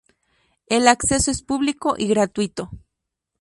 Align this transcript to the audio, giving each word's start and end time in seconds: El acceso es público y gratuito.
El 0.65 0.87
acceso 0.87 1.29
es 1.29 1.43
público 1.43 1.93
y 1.95 2.07
gratuito. 2.07 2.71